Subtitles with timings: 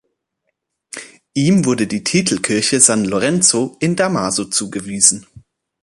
[1.35, 5.27] Ihm wurde die Titelkirche San Lorenzo in Damaso zugewiesen.